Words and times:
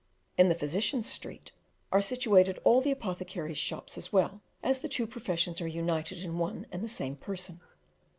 In 0.35 0.49
the 0.49 0.55
physician's 0.55 1.05
street 1.07 1.51
are 1.91 2.01
situated 2.01 2.57
all 2.63 2.81
the 2.81 2.89
apothecaries' 2.89 3.59
shops 3.59 3.99
as 3.99 4.11
well, 4.11 4.41
as 4.63 4.79
the 4.79 4.89
two 4.89 5.05
professions 5.05 5.61
are 5.61 5.67
united 5.67 6.23
in 6.23 6.39
one 6.39 6.65
and 6.71 6.83
the 6.83 6.87
same 6.89 7.15
person. 7.15 7.59